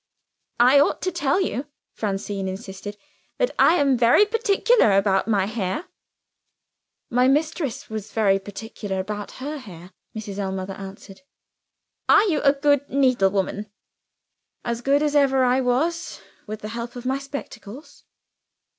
[0.59, 2.97] "I ought to tell you," Francine insisted,
[3.37, 5.85] "that I am very particular about my hair."
[7.11, 10.39] "My mistress was very particular about her hair," Mrs.
[10.39, 11.21] Ellmother answered.
[12.09, 13.69] "Are you a good needlewoman?"
[14.65, 18.03] "As good as ever I was with the help of my spectacles."